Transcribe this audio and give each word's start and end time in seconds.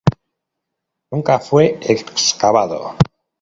Nunca 1.11 1.37
fue 1.37 1.77
excavado. 1.87 2.95